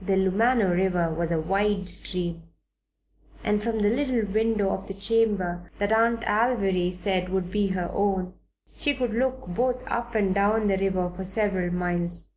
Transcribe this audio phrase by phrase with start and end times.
[0.00, 2.44] The Lumano River was a wide stream
[3.42, 7.90] and from the little window of the chamber that Aunt Alviry said would be her
[7.92, 8.34] own,
[8.76, 12.28] she could look both up and down the river for several miles.